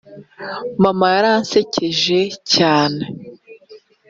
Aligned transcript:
mama 0.83 1.05
yaransekeje 1.15 2.19
cyane 2.53 3.03